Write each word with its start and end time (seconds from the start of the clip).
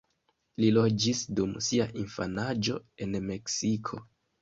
Li 0.63 0.69
loĝis 0.77 1.21
dum 1.41 1.53
sia 1.67 1.89
infanaĝo 2.07 2.83
en 3.07 3.23
Meksiko. 3.31 4.07